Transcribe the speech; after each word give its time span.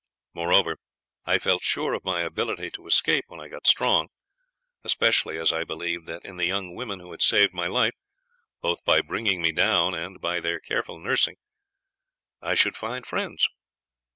Moreover, 0.33 0.77
I 1.25 1.37
felt 1.37 1.61
sure 1.61 1.93
of 1.93 2.03
my 2.03 2.21
ability 2.23 2.71
to 2.71 2.87
escape 2.87 3.25
when 3.27 3.39
I 3.39 3.47
got 3.49 3.67
strong, 3.67 4.07
especially 4.83 5.37
as 5.37 5.53
I 5.53 5.63
believed 5.63 6.07
that 6.07 6.25
in 6.25 6.37
the 6.37 6.47
young 6.47 6.73
women 6.73 6.99
who 6.99 7.11
had 7.11 7.21
saved 7.21 7.53
my 7.53 7.67
life, 7.67 7.93
both 8.61 8.83
by 8.83 9.01
bringing 9.01 9.43
me 9.43 9.51
down 9.51 9.93
and 9.93 10.19
by 10.19 10.39
their 10.39 10.59
careful 10.59 10.97
nursing, 10.97 11.35
I 12.41 12.55
should 12.55 12.75
find 12.77 13.05
friends." 13.05 13.47